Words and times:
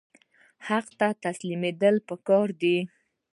حق 0.67 0.85
ته 0.99 1.07
تسلیمیدل 1.25 1.95
پکار 2.07 2.47
دي 2.61 2.77